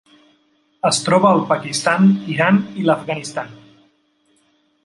[0.89, 3.55] Es troba al Pakistan, Iran i l'Afganistan.